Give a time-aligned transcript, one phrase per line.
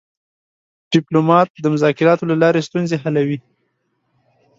[0.93, 3.37] ډيپلومات د مذاکراتو له لارې ستونزې حلوي.